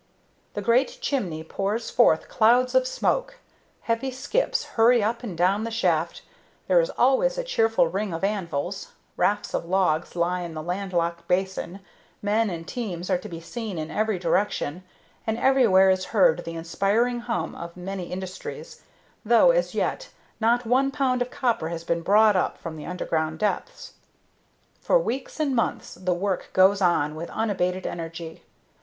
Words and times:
The 0.55 0.63
great 0.63 0.97
chimney 0.99 1.43
pours 1.43 1.91
forth 1.91 2.27
clouds 2.27 2.73
of 2.73 2.87
smoke, 2.87 3.37
heavy 3.81 4.09
skips 4.09 4.63
hurry 4.73 5.03
up 5.03 5.21
and 5.21 5.37
down 5.37 5.63
the 5.63 5.69
shaft, 5.69 6.23
there 6.67 6.81
is 6.81 6.89
always 6.97 7.37
a 7.37 7.43
cheerful 7.43 7.87
ring 7.87 8.11
of 8.11 8.23
anvils, 8.23 8.93
rafts 9.15 9.53
of 9.53 9.65
logs 9.69 10.15
lie 10.15 10.41
in 10.41 10.55
the 10.55 10.63
land 10.63 10.91
locked 10.91 11.27
basin, 11.27 11.81
men 12.19 12.49
and 12.49 12.67
teams 12.67 13.11
are 13.11 13.19
to 13.19 13.29
be 13.29 13.39
seen 13.39 13.77
in 13.77 13.91
every 13.91 14.17
direction, 14.17 14.83
and 15.27 15.37
everywhere 15.37 15.91
is 15.91 16.05
heard 16.05 16.45
the 16.45 16.55
inspiring 16.55 17.19
hum 17.19 17.53
of 17.53 17.77
many 17.77 18.05
industries, 18.11 18.81
though 19.23 19.51
as 19.51 19.75
yet 19.75 20.09
not 20.39 20.65
one 20.65 20.89
pound 20.89 21.21
of 21.21 21.29
copper 21.29 21.69
has 21.69 21.83
been 21.83 22.01
brought 22.01 22.35
up 22.35 22.57
from 22.57 22.75
the 22.75 22.87
underground 22.87 23.37
depths. 23.37 23.93
For 24.79 24.97
weeks 24.97 25.39
and 25.39 25.55
months 25.55 25.93
the 25.93 26.15
work 26.15 26.49
goes 26.53 26.81
on 26.81 27.13
with 27.13 27.29
unabated 27.29 27.85
energy. 27.85 28.41